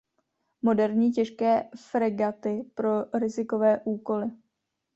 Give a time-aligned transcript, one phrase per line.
[0.61, 4.31] Moderní těžké fregaty pro rizikové úkoly.